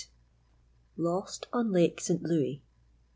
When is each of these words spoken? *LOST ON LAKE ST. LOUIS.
*LOST 0.97 1.45
ON 1.53 1.71
LAKE 1.71 2.01
ST. 2.01 2.23
LOUIS. 2.23 2.57